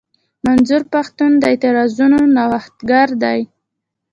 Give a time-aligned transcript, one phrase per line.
[0.45, 3.39] منظور پښتين د اعتراضونو نوښتګر دی.